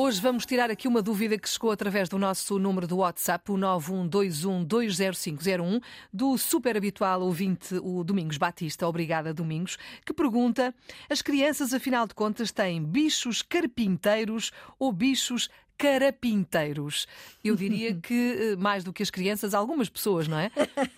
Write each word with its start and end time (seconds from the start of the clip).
Hoje 0.00 0.20
vamos 0.20 0.46
tirar 0.46 0.70
aqui 0.70 0.86
uma 0.86 1.02
dúvida 1.02 1.36
que 1.36 1.48
chegou 1.48 1.72
através 1.72 2.08
do 2.08 2.20
nosso 2.20 2.56
número 2.56 2.86
do 2.86 2.98
WhatsApp, 2.98 3.50
o 3.50 3.56
912120501, 3.56 5.82
do 6.12 6.38
super 6.38 6.76
habitual 6.76 7.22
ouvinte, 7.22 7.74
o 7.82 8.04
Domingos 8.04 8.38
Batista. 8.38 8.86
Obrigada, 8.86 9.34
Domingos, 9.34 9.76
que 10.06 10.12
pergunta: 10.12 10.72
as 11.10 11.20
crianças, 11.20 11.74
afinal 11.74 12.06
de 12.06 12.14
contas, 12.14 12.52
têm 12.52 12.80
bichos 12.80 13.42
carpinteiros 13.42 14.52
ou 14.78 14.92
bichos 14.92 15.50
carapinteiros. 15.78 17.06
Eu 17.42 17.54
diria 17.54 17.94
que, 18.02 18.52
eh, 18.52 18.56
mais 18.56 18.82
do 18.82 18.92
que 18.92 19.02
as 19.02 19.10
crianças, 19.10 19.54
algumas 19.54 19.88
pessoas, 19.88 20.26
não 20.26 20.38
é? 20.38 20.50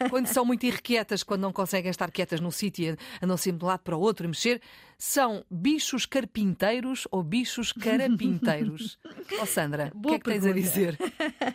Quando 0.09 0.27
são 0.27 0.45
muito 0.45 0.65
irrequietas, 0.65 1.23
quando 1.23 1.43
não 1.43 1.53
conseguem 1.53 1.91
estar 1.91 2.11
quietas 2.11 2.41
num 2.41 2.51
sítio, 2.51 2.97
andam 3.23 3.37
sempre 3.37 3.59
de 3.59 3.65
um 3.67 3.69
lado 3.69 3.81
para 3.81 3.97
o 3.97 4.01
outro 4.01 4.25
e 4.25 4.29
mexer, 4.29 4.61
são 4.97 5.45
bichos 5.51 6.05
carpinteiros 6.05 7.07
ou 7.11 7.23
bichos 7.23 7.73
carapinteiros? 7.73 8.99
oh, 9.41 9.47
Sandra, 9.47 9.93
o 9.95 10.09
que 10.09 10.15
é 10.15 10.19
que 10.19 10.25
tens 10.25 10.45
a 10.45 10.53
dizer? 10.53 10.99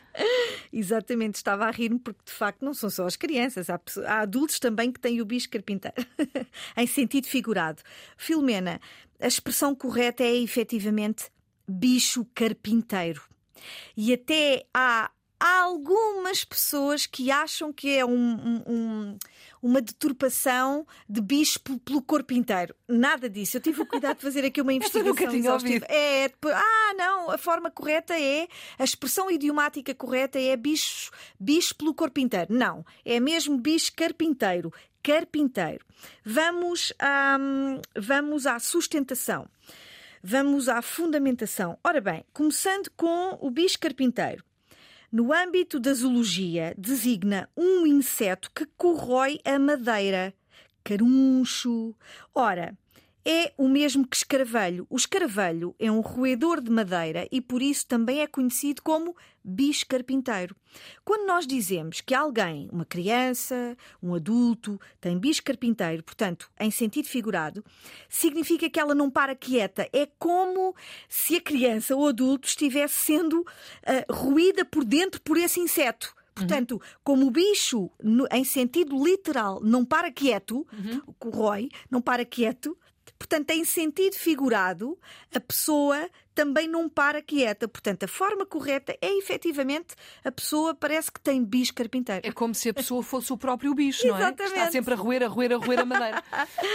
Exatamente, 0.73 1.35
estava 1.35 1.66
a 1.66 1.71
rir-me 1.71 1.99
porque 1.99 2.21
de 2.26 2.32
facto 2.32 2.63
não 2.63 2.73
são 2.73 2.90
só 2.90 3.05
as 3.05 3.16
crianças, 3.16 3.70
há, 3.70 3.80
há 4.07 4.21
adultos 4.21 4.60
também 4.60 4.91
que 4.91 4.99
têm 4.99 5.21
o 5.21 5.26
bicho 5.26 5.49
carpinteiro, 5.49 5.96
em 6.77 6.88
sentido 6.88 7.27
figurado. 7.27 7.82
Filomena, 8.18 8.80
a 9.20 9.27
expressão 9.27 9.73
correta 9.73 10.23
é 10.23 10.35
efetivamente 10.35 11.26
bicho 11.68 12.26
carpinteiro. 12.34 13.22
E 13.96 14.14
até 14.14 14.66
há 14.74 15.10
algumas 15.40 16.44
pessoas 16.44 17.05
que 17.05 17.30
acham 17.30 17.72
que 17.72 17.96
é 17.98 18.05
um, 18.05 18.64
um, 18.68 19.18
uma 19.62 19.82
deturpação 19.82 20.86
de 21.08 21.22
bicho 21.22 21.60
pelo 21.84 22.02
corpo 22.02 22.34
inteiro. 22.34 22.74
Nada 22.88 23.30
disso. 23.30 23.57
Eu 23.57 23.62
tive 23.62 23.82
o 23.82 23.85
cuidado 23.85 24.18
de 24.18 24.24
fazer 24.24 24.46
aqui 24.46 24.62
uma 24.62 24.74
investigação 24.74 25.34
exaustiva. 25.34 25.85
É, 25.90 26.32
ah, 26.46 26.94
não, 26.96 27.32
a 27.32 27.38
forma 27.38 27.70
correta 27.70 28.18
é, 28.20 28.48
a 28.79 28.84
expressão 28.84 29.29
idiomática 29.29 29.94
correta 29.94 30.40
é 30.40 30.55
bicho, 30.55 31.12
bicho 31.40 31.76
pelo 31.76 31.94
corpo 31.94 32.20
inteiro. 32.20 32.48
Não, 32.50 32.85
é 33.04 33.20
mesmo 33.20 33.57
bicho 33.57 33.91
carpinteiro. 33.96 34.74
Carpinteiro. 35.04 35.85
Vamos, 36.24 36.91
hum, 37.40 37.79
vamos 37.96 38.48
à 38.48 38.57
sustentação. 38.57 39.48
Vamos 40.27 40.68
à 40.68 40.81
fundamentação. 40.81 41.77
Ora 41.84 42.01
bem, 42.01 42.26
começando 42.34 42.90
com 42.98 43.37
o 43.40 43.51
bicho 43.51 43.77
carpinteiro. 43.77 44.43
No 45.12 45.32
âmbito 45.32 45.79
da 45.79 45.93
zoologia, 45.93 46.73
designa 46.76 47.48
um 47.55 47.85
inseto 47.85 48.49
que 48.49 48.65
corrói 48.76 49.37
a 49.45 49.59
madeira. 49.59 50.34
Caruncho. 50.84 51.93
Ora, 52.34 52.76
é 53.26 53.51
o 53.57 53.68
mesmo 53.68 54.07
que 54.07 54.15
escaravelho. 54.15 54.85
O 54.90 54.95
escaravelho 54.95 55.76
é 55.79 55.91
um 55.91 55.99
roedor 55.99 56.62
de 56.62 56.70
madeira 56.70 57.27
e 57.32 57.41
por 57.41 57.62
isso 57.62 57.87
também 57.87 58.21
é 58.21 58.27
conhecido 58.27 58.84
como 58.84 59.15
bicho 59.43 59.85
carpinteiro. 59.87 60.55
Quando 61.04 61.26
nós 61.26 61.48
dizemos 61.48 62.01
que 62.01 62.13
alguém, 62.13 62.70
uma 62.71 62.85
criança, 62.85 63.76
um 64.01 64.13
adulto, 64.13 64.79
tem 65.01 65.17
bicho 65.17 65.44
carpinteiro, 65.44 66.03
portanto, 66.03 66.50
em 66.59 66.69
sentido 66.69 67.07
figurado, 67.07 67.66
significa 68.07 68.69
que 68.69 68.79
ela 68.79 68.94
não 68.94 69.09
para 69.09 69.35
quieta. 69.35 69.89
É 69.91 70.07
como 70.19 70.75
se 71.09 71.38
a 71.38 71.41
criança 71.41 71.95
ou 71.95 72.07
adulto 72.07 72.47
estivesse 72.47 73.00
sendo 73.00 73.41
uh, 73.41 74.13
ruída 74.13 74.63
por 74.63 74.84
dentro 74.84 75.19
por 75.22 75.38
esse 75.38 75.59
inseto. 75.59 76.13
Portanto, 76.35 76.73
uhum. 76.73 76.79
como 77.01 77.28
o 77.28 77.31
bicho, 77.31 77.89
no, 78.03 78.28
em 78.29 78.44
sentido 78.44 79.01
literal, 79.01 79.62
não 79.63 79.85
para 79.85 80.12
quieto, 80.12 80.67
uhum. 80.73 81.01
corrói, 81.17 81.69
não 81.89 82.01
para 82.01 82.25
quieto, 82.25 82.78
Portanto, 83.18 83.52
em 83.52 83.63
sentido 83.63 84.16
figurado, 84.16 85.00
a 85.34 85.40
pessoa 85.40 86.09
também 86.35 86.68
não 86.68 86.90
para 86.90 87.22
quieta. 87.22 87.68
Portanto, 87.68 88.03
a 88.03 88.07
forma 88.07 88.46
correta 88.46 88.96
é 89.01 89.18
efetivamente 89.18 89.96
a 90.23 90.31
pessoa 90.31 90.75
parece 90.75 91.12
que 91.12 91.19
tem 91.19 91.44
bicho 91.44 91.73
carpinteiro. 91.73 92.28
É 92.28 92.31
como 92.31 92.53
se 92.53 92.69
a 92.69 92.73
pessoa 92.73 93.01
fosse 93.01 93.31
o 93.31 93.38
próprio 93.38 93.73
bicho, 93.73 94.06
não 94.07 94.18
é? 94.18 94.29
Está 94.29 94.69
sempre 94.69 94.94
a 94.94 94.97
roer, 94.97 95.24
a 95.24 95.28
roer, 95.28 95.53
a 95.53 95.57
roer 95.57 95.79
a 95.79 95.85
madeira. 95.85 96.24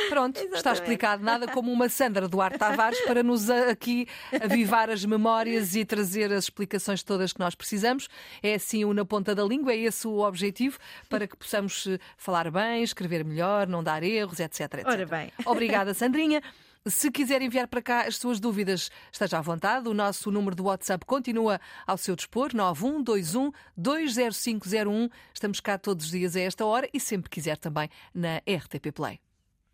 Pronto, 0.09 0.37
Exatamente. 0.37 0.57
está 0.57 0.73
explicado. 0.73 1.23
Nada 1.23 1.47
como 1.47 1.71
uma 1.71 1.89
Sandra 1.89 2.27
Duarte 2.27 2.59
Tavares 2.59 3.01
para 3.03 3.23
nos 3.23 3.51
aqui 3.51 4.09
avivar 4.43 4.89
as 4.89 5.05
memórias 5.05 5.77
e 5.77 5.85
trazer 5.85 6.33
as 6.33 6.45
explicações 6.45 7.03
todas 7.03 7.33
que 7.33 7.41
nós 7.41 7.55
precisamos. 7.55 8.09
É 8.43 8.55
assim 8.55 8.85
o 8.85 8.95
na 8.95 9.05
ponta 9.05 9.35
da 9.35 9.45
língua, 9.45 9.73
é 9.73 9.77
esse 9.77 10.07
o 10.07 10.21
objetivo 10.21 10.79
para 11.09 11.27
que 11.27 11.37
possamos 11.37 11.87
eh, 11.87 11.99
falar 12.17 12.51
bem, 12.51 12.83
escrever 12.83 13.25
melhor, 13.25 13.67
não 13.67 13.83
dar 13.83 14.03
erros, 14.03 14.41
etc. 14.41 14.61
etc. 14.61 14.87
Ora 14.87 15.07
bem. 15.07 15.33
Obrigada, 15.45 15.93
Sandrinha. 15.93 16.43
Se 16.89 17.11
quiser 17.11 17.43
enviar 17.43 17.69
para 17.69 17.83
cá 17.83 18.07
as 18.07 18.17
suas 18.17 18.41
dúvidas, 18.41 18.91
esteja 19.13 19.37
à 19.37 19.43
vontade. 19.43 19.87
O 19.87 19.93
nosso 19.93 20.31
número 20.31 20.57
do 20.57 20.65
WhatsApp 20.65 21.05
continua 21.05 21.61
ao 21.87 21.99
seu 21.99 22.17
dispor, 22.17 22.55
9121 22.55 23.53
20501. 23.77 25.11
Estamos 25.35 25.61
cá 25.61 25.77
todos 25.77 26.07
os 26.07 26.11
dias 26.11 26.35
a 26.37 26.41
esta 26.41 26.65
hora 26.65 26.89
e 26.91 26.99
sempre 26.99 27.29
quiser 27.29 27.59
também 27.59 27.91
na 28.15 28.39
RTP 28.39 28.93
Play. 28.95 29.21